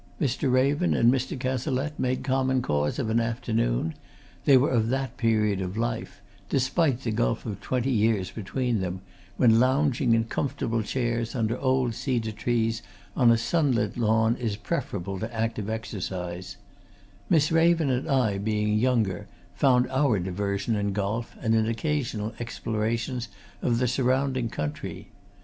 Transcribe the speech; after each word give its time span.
Mr. 0.19 0.51
Raven 0.51 0.95
and 0.95 1.13
Mr. 1.13 1.39
Cazalette 1.39 1.99
made 1.99 2.23
common 2.23 2.63
cause 2.63 2.97
of 2.97 3.11
an 3.11 3.19
afternoon; 3.19 3.93
they 4.45 4.57
were 4.57 4.71
of 4.71 4.89
that 4.89 5.15
period 5.15 5.61
of 5.61 5.77
life 5.77 6.21
despite 6.49 7.01
the 7.03 7.11
gulf 7.11 7.45
of 7.45 7.61
twenty 7.61 7.91
years 7.91 8.31
between 8.31 8.79
them 8.79 9.01
when 9.37 9.59
lounging 9.59 10.15
in 10.15 10.23
comfortable 10.23 10.81
chairs 10.81 11.35
under 11.35 11.55
old 11.59 11.93
cedar 11.93 12.31
trees 12.31 12.81
on 13.15 13.29
a 13.29 13.37
sunlit 13.37 13.95
lawn 13.95 14.35
is 14.37 14.55
preferable 14.55 15.19
to 15.19 15.31
active 15.31 15.69
exercise; 15.69 16.57
Miss 17.29 17.51
Raven 17.51 17.91
and 17.91 18.09
I 18.09 18.39
being 18.39 18.79
younger, 18.79 19.27
found 19.53 19.87
our 19.91 20.17
diversion 20.17 20.75
in 20.75 20.93
golf 20.93 21.35
and 21.43 21.53
in 21.53 21.67
occasional 21.67 22.33
explorations 22.39 23.27
of 23.61 23.77
the 23.77 23.87
surrounding 23.87 24.49
country. 24.49 25.09